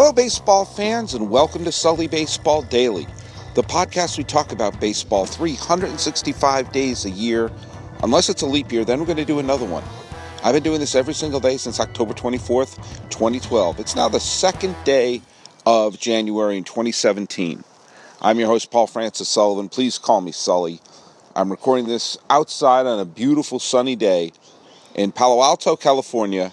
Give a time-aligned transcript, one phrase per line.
[0.00, 3.08] Hello, baseball fans, and welcome to Sully Baseball Daily,
[3.56, 7.50] the podcast we talk about baseball 365 days a year.
[8.04, 9.82] Unless it's a leap year, then we're going to do another one.
[10.44, 12.76] I've been doing this every single day since October 24th,
[13.10, 13.80] 2012.
[13.80, 15.20] It's now the second day
[15.66, 17.64] of January in 2017.
[18.22, 19.68] I'm your host, Paul Francis Sullivan.
[19.68, 20.80] Please call me Sully.
[21.34, 24.30] I'm recording this outside on a beautiful sunny day
[24.94, 26.52] in Palo Alto, California,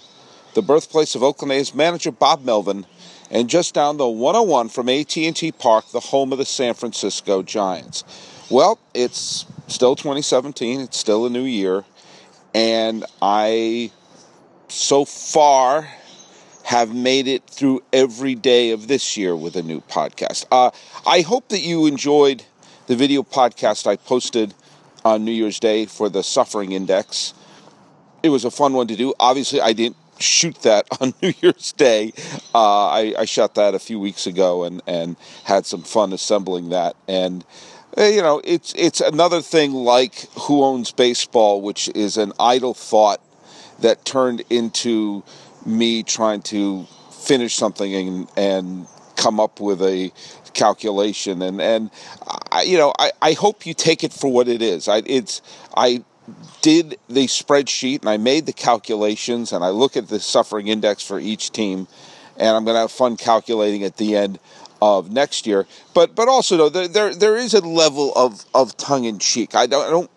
[0.54, 2.86] the birthplace of Oakland A's manager Bob Melvin
[3.30, 8.04] and just down the 101 from AT&T Park, the home of the San Francisco Giants.
[8.50, 11.84] Well, it's still 2017, it's still a new year,
[12.54, 13.90] and I
[14.68, 15.88] so far
[16.64, 20.46] have made it through every day of this year with a new podcast.
[20.50, 20.70] Uh,
[21.06, 22.44] I hope that you enjoyed
[22.86, 24.54] the video podcast I posted
[25.04, 27.34] on New Year's Day for the Suffering Index.
[28.22, 29.14] It was a fun one to do.
[29.20, 32.12] Obviously, I didn't shoot that on New Year's Day.
[32.54, 36.70] Uh, I, I, shot that a few weeks ago and, and had some fun assembling
[36.70, 36.96] that.
[37.06, 37.44] And
[37.96, 42.74] uh, you know, it's it's another thing like Who Owns Baseball, which is an idle
[42.74, 43.20] thought
[43.80, 45.22] that turned into
[45.64, 50.12] me trying to finish something and, and come up with a
[50.54, 51.90] calculation and and
[52.50, 55.42] I, you know I, I hope you take it for what it is I it's
[55.76, 56.02] I
[56.62, 61.02] did the spreadsheet and I made the calculations and I look at the suffering index
[61.02, 61.86] for each team
[62.36, 64.38] and I'm going to have fun calculating at the end
[64.82, 65.66] of next year.
[65.94, 69.54] But but also though there there, there is a level of, of tongue in cheek.
[69.54, 70.10] I don't, I don't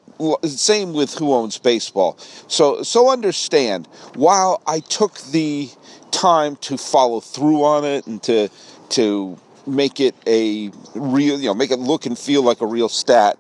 [0.46, 2.18] same with who owns baseball.
[2.48, 5.70] So so understand while I took the
[6.12, 8.50] time to follow through on it and to
[8.90, 12.90] to make it a real you know make it look and feel like a real
[12.90, 13.38] stat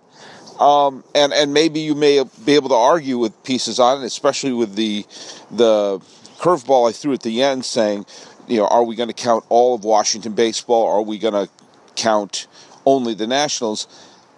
[0.59, 4.53] um, and and maybe you may be able to argue with pieces on it, especially
[4.53, 5.05] with the
[5.51, 5.99] the
[6.37, 8.05] curveball I threw at the end, saying,
[8.47, 10.87] you know, are we going to count all of Washington baseball?
[10.87, 11.49] Are we going to
[11.95, 12.47] count
[12.85, 13.87] only the Nationals?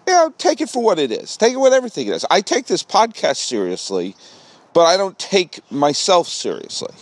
[0.08, 1.38] You know, take it for what it is.
[1.38, 2.26] Take it with everything it is.
[2.30, 4.16] I take this podcast seriously,
[4.74, 6.94] but I don't take myself seriously.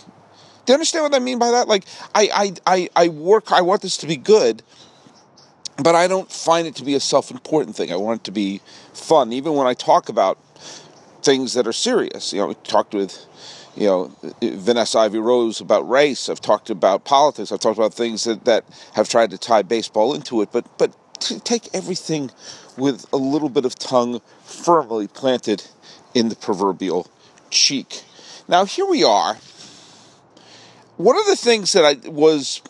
[0.64, 1.66] Do you understand what I mean by that?
[1.66, 3.52] Like, I, I, I, I work.
[3.52, 4.62] I want this to be good
[5.82, 7.92] but I don't find it to be a self important thing.
[7.92, 8.60] I want it to be
[8.92, 10.38] fun, even when I talk about
[11.22, 12.32] things that are serious.
[12.32, 13.26] You know, I talked with,
[13.76, 16.28] you know, Vanessa Ivy Rose about race.
[16.28, 17.52] I've talked about politics.
[17.52, 18.64] I've talked about things that, that
[18.94, 20.50] have tried to tie baseball into it.
[20.52, 22.30] But but take everything
[22.76, 25.62] with a little bit of tongue firmly planted
[26.14, 27.06] in the proverbial
[27.50, 28.02] cheek.
[28.48, 29.36] Now here we are.
[30.96, 32.60] One of the things that I was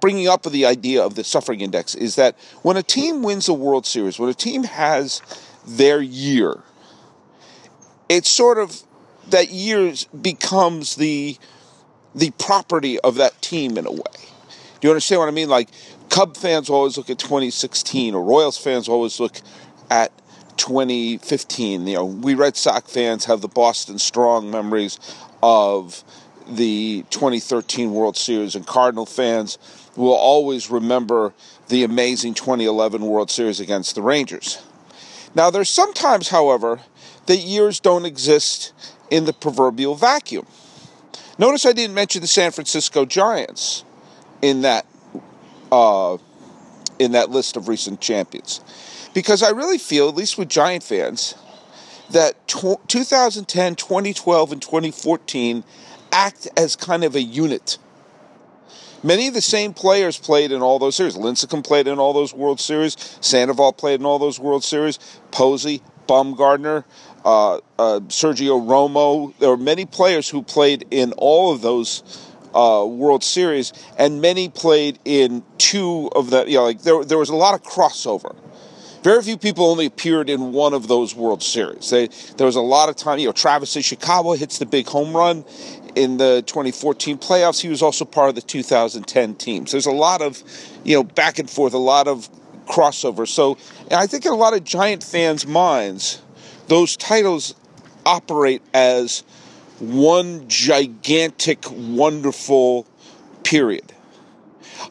[0.00, 3.54] bringing up the idea of the suffering index is that when a team wins a
[3.54, 5.22] World Series, when a team has
[5.66, 6.62] their year,
[8.08, 8.82] it's sort of
[9.28, 11.36] that year becomes the
[12.14, 14.02] the property of that team in a way.
[14.80, 15.48] Do you understand what I mean?
[15.48, 15.68] Like
[16.08, 19.40] Cub fans always look at 2016, or Royals fans always look
[19.90, 20.10] at
[20.56, 21.86] 2015.
[21.86, 24.98] You know, we Red Sox fans have the Boston strong memories
[25.42, 26.02] of
[26.48, 29.58] the 2013 World Series, and Cardinal fans
[29.96, 31.34] will always remember
[31.68, 34.62] the amazing 2011 World Series against the Rangers.
[35.34, 36.80] Now, there's sometimes, however,
[37.26, 38.72] that years don't exist
[39.10, 40.46] in the proverbial vacuum.
[41.38, 43.84] Notice I didn't mention the San Francisco Giants
[44.42, 44.86] in that
[45.70, 46.16] uh,
[46.98, 48.60] in that list of recent champions,
[49.14, 51.34] because I really feel, at least with Giant fans,
[52.10, 55.62] that 2010, 2012, and 2014
[56.12, 57.78] act as kind of a unit.
[59.02, 61.16] Many of the same players played in all those series.
[61.16, 62.96] Lincecum played in all those World Series.
[63.20, 64.98] Sandoval played in all those World Series.
[65.30, 66.84] Posey, Bumgarner,
[67.24, 69.32] uh, uh, Sergio Romo.
[69.38, 72.02] There were many players who played in all of those
[72.54, 76.44] uh, World Series, and many played in two of the.
[76.48, 78.34] You know, like there, there was a lot of crossover.
[79.04, 81.88] Very few people only appeared in one of those World Series.
[81.88, 83.20] They, there was a lot of time.
[83.20, 85.44] You know, Travis Ishikawa hits the big home run
[85.98, 87.60] in the 2014 playoffs.
[87.60, 89.72] He was also part of the 2010 teams.
[89.72, 90.42] There's a lot of,
[90.84, 92.28] you know, back and forth, a lot of
[92.66, 93.26] crossover.
[93.26, 93.58] So
[93.90, 96.22] I think in a lot of Giant fans' minds,
[96.68, 97.54] those titles
[98.06, 99.24] operate as
[99.80, 102.86] one gigantic, wonderful
[103.42, 103.92] period.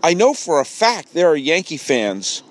[0.04, 2.44] I know for a fact there are Yankee fans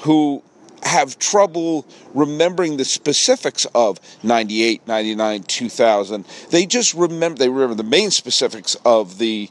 [0.00, 0.42] who
[0.84, 6.24] have trouble remembering the specifics of 98, 99, 2000.
[6.50, 9.46] They just remember, they remember the main specifics of the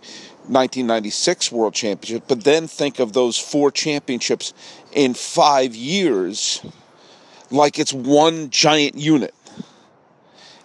[0.48, 4.54] 1996 World Championship, but then think of those four championships
[4.92, 6.62] in five years
[7.54, 9.34] like it's one giant unit.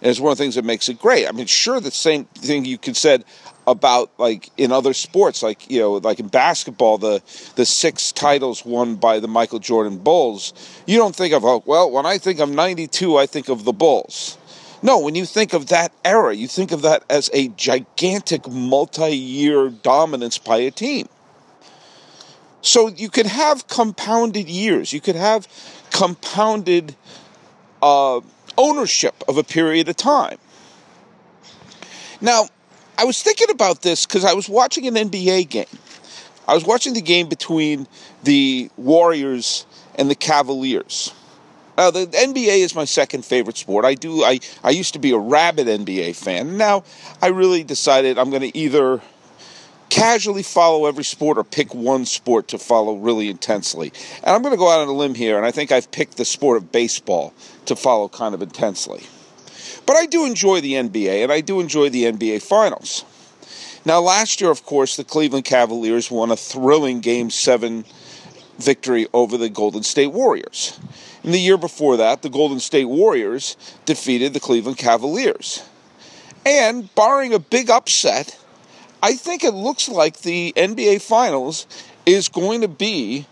[0.01, 1.27] And it's one of the things that makes it great.
[1.27, 3.25] I mean, sure, the same thing you could said
[3.67, 7.21] about like in other sports, like you know, like in basketball, the
[7.55, 10.53] the six titles won by the Michael Jordan Bulls.
[10.87, 13.73] You don't think of oh, well, when I think of '92, I think of the
[13.73, 14.37] Bulls.
[14.81, 19.69] No, when you think of that era, you think of that as a gigantic multi-year
[19.69, 21.09] dominance by a team.
[22.61, 24.93] So you could have compounded years.
[24.93, 25.47] You could have
[25.91, 26.95] compounded
[27.81, 28.21] uh,
[28.59, 30.37] ownership of a period of time.
[32.21, 32.49] Now,
[32.97, 35.65] I was thinking about this because I was watching an NBA game.
[36.47, 37.87] I was watching the game between
[38.23, 39.65] the Warriors
[39.95, 41.13] and the Cavaliers.
[41.77, 43.85] Now, the NBA is my second favorite sport.
[43.85, 44.23] I do.
[44.23, 46.57] I, I used to be a rabid NBA fan.
[46.57, 46.83] Now,
[47.21, 49.01] I really decided I'm going to either
[49.89, 53.91] casually follow every sport or pick one sport to follow really intensely.
[54.23, 56.17] And I'm going to go out on a limb here, and I think I've picked
[56.17, 57.33] the sport of baseball
[57.65, 59.03] to follow kind of intensely.
[59.85, 63.03] But I do enjoy the NBA, and I do enjoy the NBA Finals.
[63.85, 67.85] Now, last year, of course, the Cleveland Cavaliers won a thrilling Game 7
[68.59, 70.79] victory over the Golden State Warriors.
[71.23, 75.63] In the year before that, the Golden State Warriors defeated the Cleveland Cavaliers.
[76.45, 78.37] And barring a big upset,
[79.01, 81.67] I think it looks like the NBA Finals
[82.05, 83.25] is going to be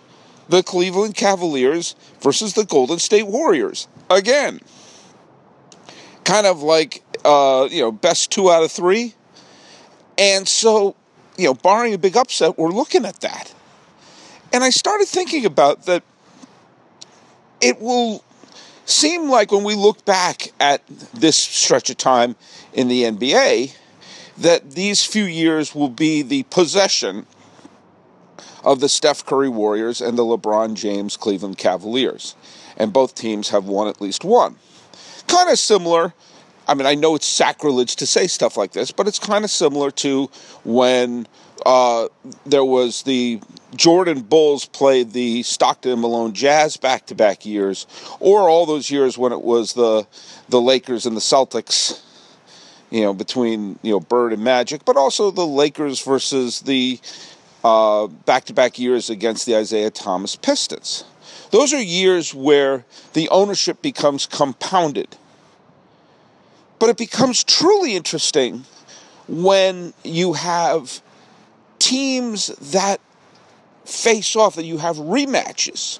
[0.49, 4.61] the Cleveland Cavaliers versus the Golden State Warriors again
[6.27, 9.15] kind of like uh, you know best two out of three,
[10.17, 10.95] and so
[11.37, 13.53] you know barring a big upset, we're looking at that,
[14.51, 16.03] and I started thinking about that.
[17.59, 18.23] It will
[18.85, 22.35] seem like when we look back at this stretch of time
[22.73, 23.73] in the NBA,
[24.37, 27.25] that these few years will be the possession
[28.63, 32.35] of the Steph Curry Warriors and the LeBron James Cleveland Cavaliers.
[32.75, 34.57] And both teams have won at least one
[35.27, 36.13] kind of similar.
[36.67, 39.51] I mean, I know it's sacrilege to say stuff like this, but it's kind of
[39.51, 40.29] similar to
[40.65, 41.27] when
[41.65, 42.07] uh,
[42.45, 43.39] there was the
[43.75, 47.87] Jordan Bulls played the Stockton and Malone Jazz back to back years,
[48.19, 50.07] or all those years when it was the
[50.49, 52.01] the Lakers and the Celtics,
[52.89, 56.99] you know, between you know Bird and Magic, but also the Lakers versus the
[58.25, 61.03] back to back years against the Isiah Thomas Pistons.
[61.51, 65.17] Those are years where the ownership becomes compounded.
[66.79, 68.65] But it becomes truly interesting
[69.27, 71.01] when you have
[71.79, 73.01] teams that
[73.85, 75.99] face off, that you have rematches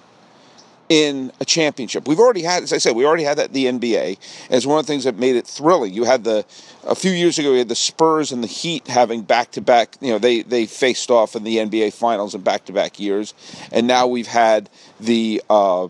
[0.90, 2.08] in a championship.
[2.08, 4.18] We've already had, as I said, we already had that the NBA
[4.50, 5.94] as one of the things that made it thrilling.
[5.94, 6.46] You had the
[6.86, 9.98] a few years ago, you had the Spurs and the Heat having back to back.
[10.00, 13.34] You know, they they faced off in the NBA Finals in back to back years,
[13.72, 14.70] and now we've had
[15.00, 15.90] the uh,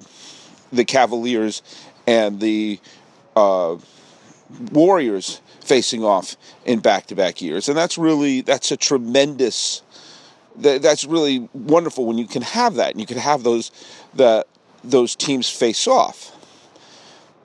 [0.71, 1.61] the Cavaliers
[2.07, 2.79] and the
[3.35, 3.77] uh,
[4.71, 6.35] Warriors facing off
[6.65, 9.83] in back to back years, and that's really that's a tremendous.
[10.59, 13.69] That's really wonderful when you can have that, and you can have those
[14.15, 14.44] the
[14.83, 16.31] those teams face off.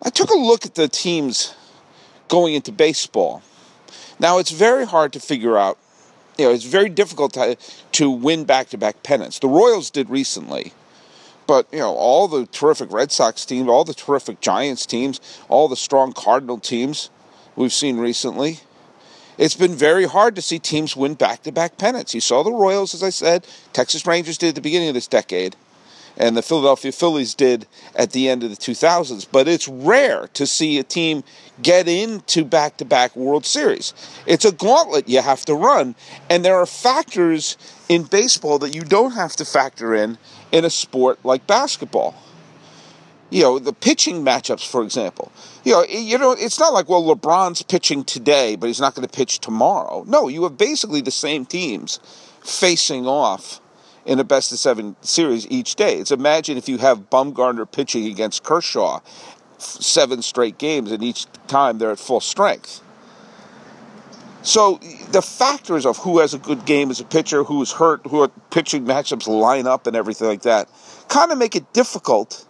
[0.02, 1.54] I took a look at the teams
[2.28, 3.42] going into baseball.
[4.18, 5.78] Now, it's very hard to figure out,
[6.38, 7.56] you know, it's very difficult to,
[7.92, 9.38] to win back to back pennants.
[9.38, 10.72] The Royals did recently,
[11.46, 15.68] but, you know, all the terrific Red Sox teams, all the terrific Giants teams, all
[15.68, 17.10] the strong Cardinal teams
[17.54, 18.60] we've seen recently,
[19.38, 22.14] it's been very hard to see teams win back to back pennants.
[22.14, 25.08] You saw the Royals, as I said, Texas Rangers did at the beginning of this
[25.08, 25.56] decade
[26.16, 29.26] and the Philadelphia Phillies did at the end of the 2000s.
[29.30, 31.24] But it's rare to see a team
[31.62, 33.94] get into back to back World Series.
[34.26, 35.94] It's a gauntlet you have to run,
[36.28, 37.56] and there are factors
[37.88, 40.18] in baseball that you don't have to factor in
[40.50, 42.14] in a sport like basketball.
[43.30, 45.32] You know, the pitching matchups, for example.
[45.64, 49.08] You know, you know, it's not like, well, LeBron's pitching today, but he's not going
[49.08, 50.04] to pitch tomorrow.
[50.06, 51.98] No, you have basically the same teams
[52.42, 53.60] facing off
[54.04, 55.96] in a best of seven series each day.
[55.96, 59.00] It's imagine if you have Bumgarner pitching against Kershaw
[59.58, 62.80] seven straight games, and each time they're at full strength.
[64.42, 64.80] So
[65.12, 68.22] the factors of who has a good game as a pitcher, who is hurt, who
[68.22, 70.68] are pitching matchups line up, and everything like that,
[71.08, 72.44] kind of make it difficult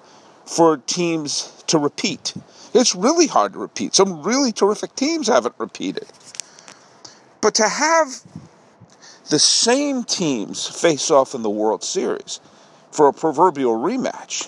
[0.47, 2.32] for teams to repeat.
[2.73, 3.94] It's really hard to repeat.
[3.94, 6.06] Some really terrific teams haven't repeated.
[7.42, 8.23] But to have
[9.32, 12.38] the same teams face off in the World Series
[12.90, 14.46] for a proverbial rematch.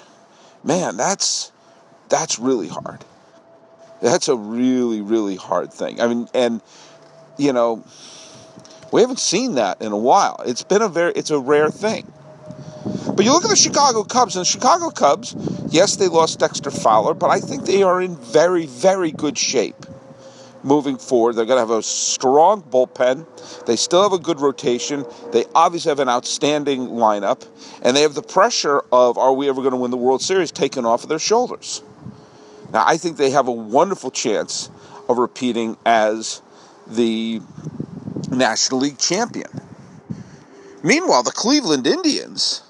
[0.62, 1.50] Man, that's
[2.10, 3.02] that's really hard.
[4.02, 6.02] That's a really really hard thing.
[6.02, 6.60] I mean, and
[7.38, 7.82] you know,
[8.92, 10.42] we haven't seen that in a while.
[10.44, 12.12] It's been a very it's a rare thing.
[13.16, 15.34] But you look at the Chicago Cubs, and the Chicago Cubs,
[15.70, 19.86] yes, they lost Dexter Fowler, but I think they are in very, very good shape.
[20.64, 21.34] Moving forward.
[21.34, 23.26] They're going to have a strong bullpen.
[23.66, 25.04] They still have a good rotation.
[25.32, 27.46] They obviously have an outstanding lineup.
[27.82, 30.50] And they have the pressure of, are we ever going to win the World Series,
[30.50, 31.82] taken off of their shoulders.
[32.72, 34.70] Now, I think they have a wonderful chance
[35.08, 36.42] of repeating as
[36.86, 37.40] the
[38.30, 39.50] National League champion.
[40.82, 42.62] Meanwhile, the Cleveland Indians,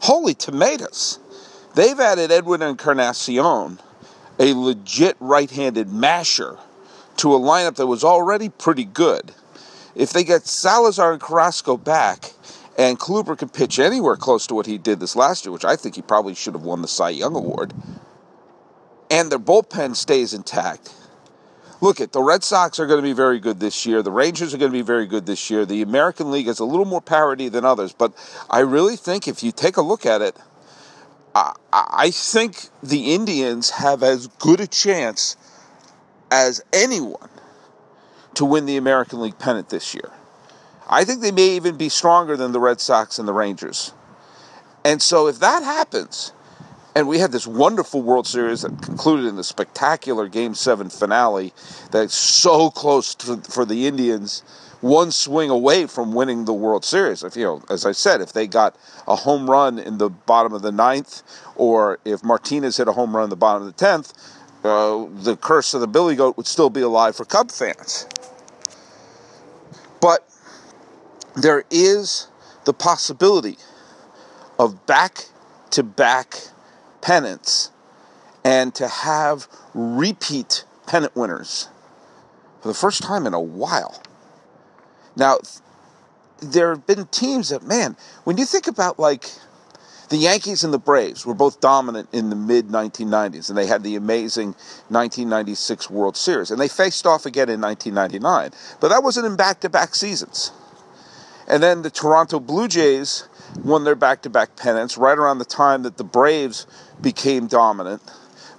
[0.00, 1.18] holy tomatoes,
[1.74, 3.78] they've added Edwin Encarnacion,
[4.38, 6.58] a legit right handed masher,
[7.18, 9.32] to a lineup that was already pretty good.
[9.94, 12.32] If they get Salazar and Carrasco back,
[12.78, 15.76] and Kluber can pitch anywhere close to what he did this last year, which I
[15.76, 17.72] think he probably should have won the Cy Young Award,
[19.10, 20.94] and their bullpen stays intact,
[21.80, 24.02] look at the Red Sox are going to be very good this year.
[24.02, 25.64] The Rangers are going to be very good this year.
[25.64, 28.12] The American League has a little more parity than others, but
[28.50, 30.36] I really think if you take a look at it,
[31.34, 35.36] I, I think the Indians have as good a chance
[36.30, 37.28] as anyone
[38.34, 40.10] to win the American League pennant this year.
[40.88, 43.92] I think they may even be stronger than the Red Sox and the Rangers.
[44.84, 46.32] And so if that happens,
[46.94, 51.52] and we had this wonderful World Series that concluded in the spectacular Game 7 finale
[51.90, 54.42] that's so close to, for the Indians,
[54.80, 57.24] one swing away from winning the World Series.
[57.24, 58.76] If you know, as I said, if they got
[59.08, 61.22] a home run in the bottom of the ninth,
[61.56, 64.12] or if Martinez hit a home run in the bottom of the tenth,
[64.64, 68.06] uh, the curse of the Billy Goat would still be alive for Cub fans.
[70.00, 70.28] But
[71.34, 72.28] there is
[72.64, 73.58] the possibility
[74.58, 75.26] of back
[75.70, 76.36] to back
[77.00, 77.70] pennants
[78.44, 81.68] and to have repeat pennant winners
[82.60, 84.02] for the first time in a while.
[85.16, 85.38] Now,
[86.40, 89.30] there have been teams that, man, when you think about like
[90.08, 93.82] the Yankees and the Braves were both dominant in the mid 1990s, and they had
[93.82, 94.48] the amazing
[94.88, 99.60] 1996 World Series, and they faced off again in 1999, but that wasn't in back
[99.60, 100.52] to back seasons.
[101.48, 103.28] And then the Toronto Blue Jays
[103.64, 106.66] won their back to back pennants right around the time that the Braves
[107.00, 108.02] became dominant.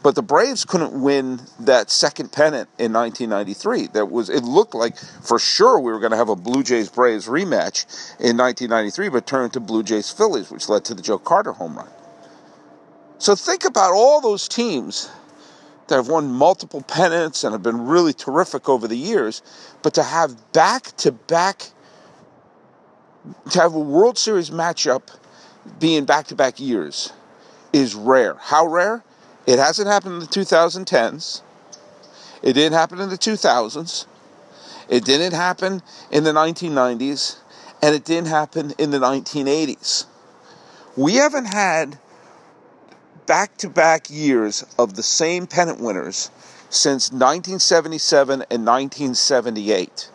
[0.04, 3.88] But the Braves couldn't win that second pennant in 1993.
[3.88, 6.89] That was it looked like for sure we were going to have a Blue Jays
[6.89, 7.86] Braves rematch
[8.20, 11.75] in 1993, but turned to Blue Jays Phillies, which led to the Joe Carter home
[11.75, 11.89] run.
[13.18, 15.10] So think about all those teams
[15.88, 19.42] that have won multiple pennants and have been really terrific over the years,
[19.82, 21.72] but to have back to back
[23.51, 25.01] to have a World Series matchup
[25.80, 27.12] being back to back years
[27.74, 28.36] is rare.
[28.36, 29.04] How rare?
[29.48, 31.42] It hasn't happened in the 2010s.
[32.44, 34.06] It didn't happen in the 2000s.
[34.89, 37.38] It didn't happen in the 1990s.
[37.82, 40.06] And it didn't happen in the 1980s.
[40.98, 41.98] We haven't had
[43.25, 46.30] back to back years of the same pennant winners
[46.70, 50.10] since 1977 and 1978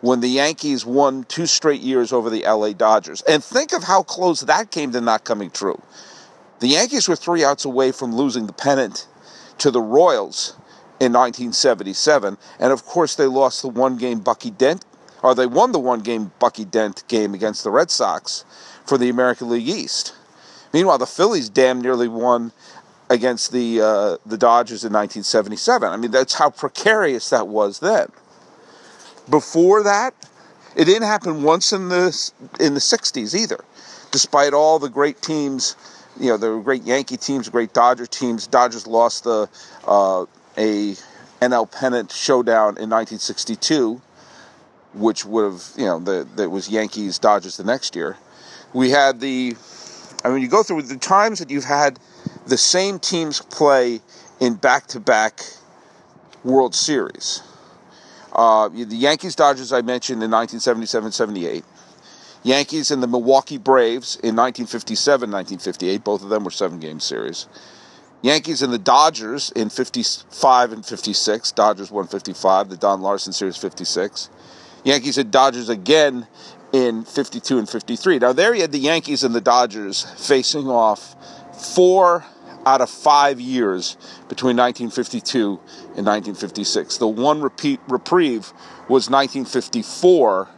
[0.00, 3.20] when the Yankees won two straight years over the LA Dodgers.
[3.22, 5.82] And think of how close that came to not coming true.
[6.60, 9.06] The Yankees were three outs away from losing the pennant
[9.58, 10.54] to the Royals
[11.00, 12.36] in 1977.
[12.58, 14.84] And of course, they lost the one game Bucky Dent,
[15.22, 18.44] or they won the one game Bucky Dent game against the Red Sox
[18.84, 20.14] for the American League East.
[20.72, 22.52] Meanwhile, the Phillies damn nearly won
[23.10, 25.90] against the uh, the Dodgers in 1977.
[25.90, 28.10] I mean, that's how precarious that was then.
[29.30, 30.14] Before that,
[30.76, 33.64] it didn't happen once in the in the 60s either.
[34.10, 35.76] Despite all the great teams,
[36.20, 38.46] you know, there were great Yankee teams, great Dodger teams.
[38.46, 39.48] Dodgers lost the
[39.86, 40.94] uh, a
[41.40, 44.00] NL pennant showdown in 1962,
[44.94, 48.16] which would have, you know, the, that was Yankees Dodgers the next year.
[48.72, 49.56] We had the,
[50.24, 51.98] I mean, you go through the times that you've had
[52.46, 54.00] the same teams play
[54.40, 55.40] in back-to-back
[56.44, 57.42] World Series.
[58.32, 61.64] Uh, the Yankees Dodgers I mentioned in 1977 78.
[62.48, 66.02] Yankees and the Milwaukee Braves in 1957 1958.
[66.02, 67.46] Both of them were seven game series.
[68.22, 71.52] Yankees and the Dodgers in 55 and 56.
[71.52, 72.70] Dodgers won 55.
[72.70, 74.30] The Don Larsen series 56.
[74.82, 76.26] Yankees and Dodgers again
[76.72, 78.18] in 52 and 53.
[78.18, 81.16] Now, there you had the Yankees and the Dodgers facing off
[81.74, 82.24] four
[82.64, 83.98] out of five years
[84.30, 85.60] between 1952
[85.96, 86.96] and 1956.
[86.96, 88.54] The one repeat reprieve
[88.88, 90.48] was 1954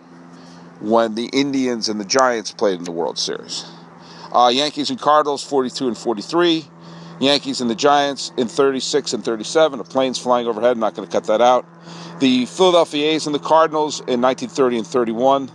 [0.81, 3.65] when the Indians and the Giants played in the World Series.
[4.33, 6.67] Uh, Yankees and Cardinals 42 and 43.
[7.21, 9.81] Yankees and the Giants in 36 and 37.
[9.81, 10.73] A plane's flying overhead.
[10.73, 11.67] I'm not going to cut that out.
[12.21, 15.51] The Philadelphia A's and the Cardinals in 1930 and 31.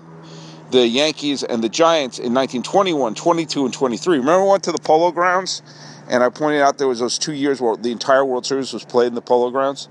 [0.71, 4.17] The Yankees and the Giants in 1921, 22, and 23.
[4.17, 5.61] Remember we went to the Polo Grounds?
[6.07, 8.85] and I pointed out there was those two years where the entire World Series was
[8.85, 9.89] played in the Polo Grounds.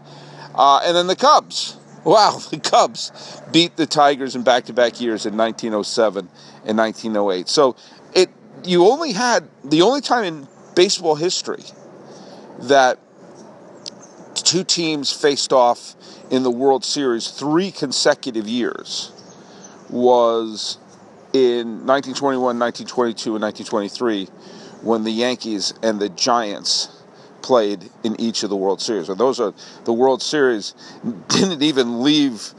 [0.55, 1.77] Uh, and then the Cubs.
[2.15, 6.29] Wow, the Cubs beat the Tigers in back-to-back years in 1907
[6.67, 7.49] and 1908.
[7.49, 7.77] So
[8.15, 8.29] it
[8.63, 11.65] you only had the only time in baseball history
[12.61, 12.99] that
[14.35, 15.95] two teams faced off
[16.31, 19.11] in the World Series three consecutive years
[19.89, 20.77] was
[21.33, 24.27] in 1921, 1922, and 1923
[24.83, 26.94] when the Yankees and the Giants
[27.45, 29.11] played in each of the World Series.
[29.11, 29.53] And those are
[29.85, 30.75] the World Series
[31.29, 32.55] didn't even leave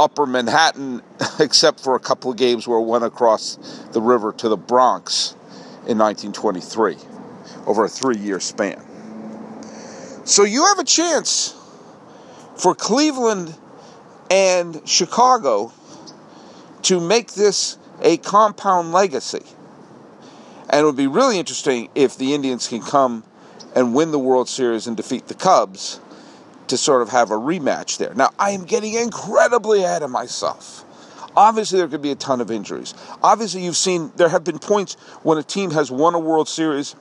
[0.00, 1.02] upper Manhattan
[1.38, 3.54] except for a couple of games where it went across
[3.92, 5.36] the river to the Bronx
[5.86, 6.96] in 1923
[7.66, 8.82] over a three year span.
[10.24, 11.54] So you have a chance
[12.56, 13.54] for Cleveland
[14.30, 15.72] and Chicago
[16.82, 19.44] to make this a compound legacy.
[20.68, 23.22] And it would be really interesting if the Indians can come
[23.74, 26.00] and win the World Series and defeat the Cubs
[26.68, 28.14] to sort of have a rematch there.
[28.14, 30.84] Now, I am getting incredibly ahead of myself.
[31.36, 32.94] Obviously, there could be a ton of injuries.
[33.22, 36.94] Obviously, you've seen there have been points when a team has won a World Series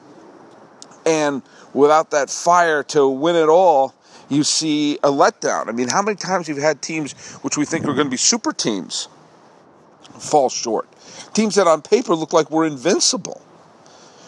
[1.06, 1.42] and
[1.74, 3.94] without that fire to win it all,
[4.30, 5.68] you see a letdown.
[5.68, 8.18] I mean, how many times you've had teams which we think are going to be
[8.18, 9.08] super teams
[10.18, 10.88] fall short?
[11.34, 13.42] Teams that on paper look like we're invincible.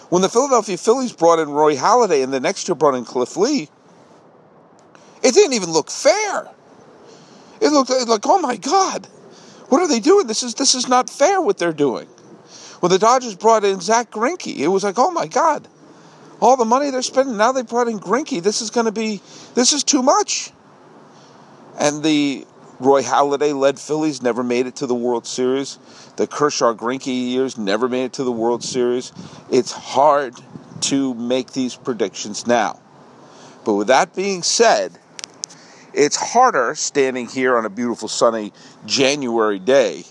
[0.10, 3.36] When the Philadelphia Phillies brought in Roy Halladay and the next year brought in Cliff
[3.38, 3.70] Lee,
[5.24, 6.50] it didn't even look fair.
[7.60, 9.08] It looked like, oh my God,
[9.70, 10.28] what are they doing?
[10.28, 12.08] This is this is not fair what they're doing.
[12.80, 15.68] When the Dodgers brought in Zack Greinke, it was like, oh my God,
[16.40, 18.44] all the money they're spending now they brought in Greinke.
[18.44, 19.22] This is going to be
[19.56, 20.52] this is too much.
[21.80, 22.46] And the
[22.80, 25.80] Roy Halladay led Phillies never made it to the World Series.
[26.18, 29.14] The Kershaw Greinke years never made it to the World Series.
[29.50, 30.36] It's hard
[30.82, 32.80] to make these predictions now.
[33.64, 35.00] But with that being said,
[35.94, 38.52] it's harder standing here on a beautiful sunny
[38.86, 40.04] January day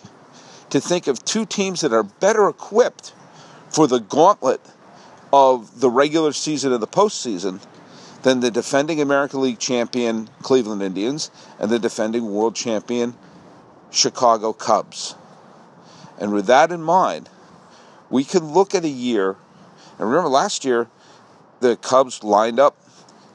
[0.71, 3.13] to think of two teams that are better equipped
[3.69, 4.63] for the gauntlet
[5.33, 7.61] of the regular season and the postseason
[8.25, 13.15] than the defending American League champion Cleveland Indians and the defending world champion
[13.91, 15.15] Chicago Cubs.
[16.19, 17.29] And with that in mind,
[18.11, 19.37] we can look at a year,
[19.99, 20.89] and remember last year,
[21.61, 22.77] the Cubs lined up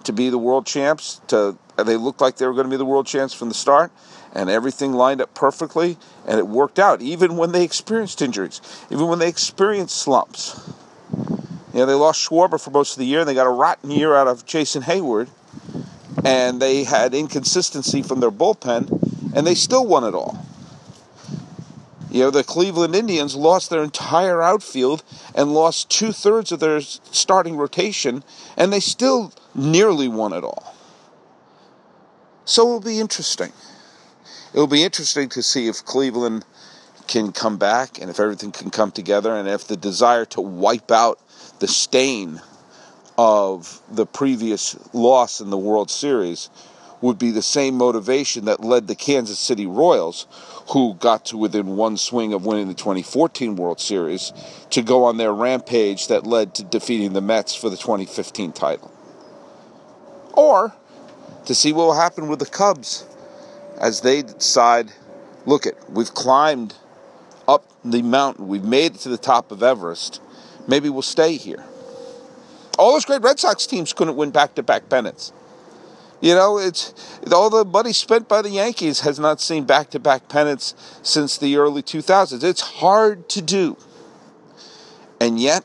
[0.06, 1.21] to be the world champs.
[1.28, 3.91] To they looked like they were going to be the world champs from the start,
[4.34, 5.97] and everything lined up perfectly,
[6.28, 7.02] and it worked out.
[7.02, 10.60] Even when they experienced injuries, even when they experienced slumps.
[11.73, 13.91] You know, they lost Schwarber for most of the year, and they got a rotten
[13.91, 15.29] year out of Jason Heyward,
[16.25, 20.45] and they had inconsistency from their bullpen, and they still won it all.
[22.10, 25.03] You know, the Cleveland Indians lost their entire outfield
[25.36, 28.23] and lost two thirds of their starting rotation,
[28.58, 30.75] and they still nearly won it all.
[32.45, 33.51] So it'll be interesting.
[34.53, 36.45] It'll be interesting to see if Cleveland
[37.08, 40.89] can come back and if everything can come together and if the desire to wipe
[40.89, 41.19] out
[41.60, 42.41] the stain
[43.17, 46.50] of the previous loss in the World Series
[47.02, 50.28] would be the same motivation that led the Kansas City Royals,
[50.72, 54.34] who got to within one swing of winning the 2014 World Series,
[54.69, 58.91] to go on their rampage that led to defeating the Mets for the 2015 title.
[60.34, 60.74] Or
[61.45, 63.06] to see what will happen with the Cubs
[63.80, 64.91] as they decide
[65.45, 66.76] look it, we've climbed
[67.48, 70.22] up the mountain, we've made it to the top of Everest,
[70.69, 71.63] maybe we'll stay here.
[72.77, 75.34] All those great Red Sox teams couldn't win back to back pennants.
[76.21, 76.93] You know, it's
[77.32, 81.82] all the money spent by the Yankees has not seen back-to-back pennants since the early
[81.82, 82.43] 2000s.
[82.43, 83.77] It's hard to do.
[85.21, 85.63] And yet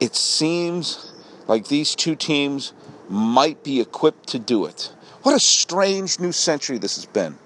[0.00, 1.12] it seems
[1.46, 2.72] like these two teams
[3.08, 4.94] might be equipped to do it.
[5.22, 7.36] What a strange new century this has been.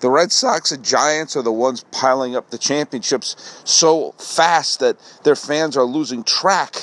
[0.00, 4.96] The Red Sox and Giants are the ones piling up the championships so fast that
[5.24, 6.76] their fans are losing track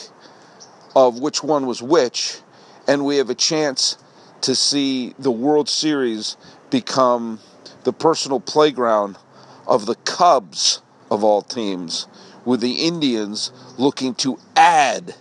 [0.95, 2.39] of which one was which,
[2.88, 3.97] and we have a chance
[4.41, 6.36] to see the World Series
[6.69, 7.39] become
[7.84, 9.17] the personal playground
[9.65, 12.08] of the Cubs of all teams,
[12.43, 15.15] with the Indians looking to add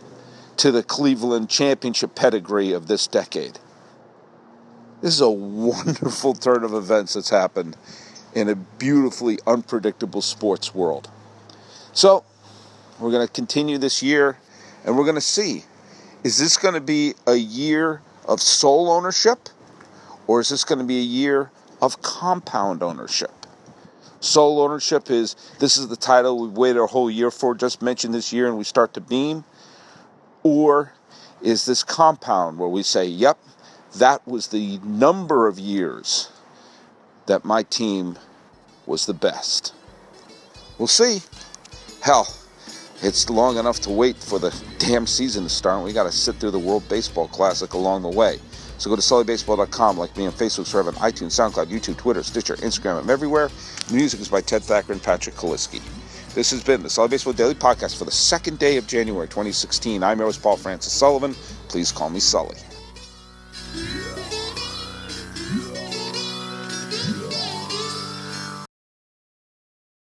[0.57, 3.59] to the Cleveland championship pedigree of this decade.
[5.05, 7.77] This is a wonderful turn of events that's happened
[8.35, 11.11] in a beautifully unpredictable sports world.
[11.93, 12.25] So,
[12.99, 14.39] we're going to continue this year
[14.83, 15.65] and we're going to see
[16.23, 19.51] is this going to be a year of sole ownership,
[20.27, 21.51] or is this going to be a year
[21.83, 23.45] of compound ownership?
[24.21, 28.15] Sole ownership is this is the title we've waited a whole year for, just mentioned
[28.15, 29.45] this year, and we start to beam.
[30.43, 30.95] Or
[31.43, 33.37] is this compound where we say, yep,
[33.97, 36.31] that was the number of years
[37.27, 38.19] that my team
[38.87, 39.73] was the best.
[40.79, 41.21] We'll see.
[42.03, 42.27] Hell,
[43.03, 45.85] it's long enough to wait for the damn season to start.
[45.85, 48.39] We got to sit through the World Baseball Classic along the way.
[48.79, 52.57] So go to sullybaseball.com, like me on Facebook, subscribe on iTunes, SoundCloud, YouTube, Twitter, Stitcher,
[52.57, 53.01] Instagram.
[53.01, 53.49] I'm everywhere.
[53.93, 55.81] Music is by Ted Thacker and Patrick Kaliski.
[56.35, 60.03] This has been the Sully Baseball Daily Podcast for the second day of January 2016.
[60.03, 61.35] I'm your host, Paul Francis Sullivan.
[61.69, 62.57] Please call me Sully.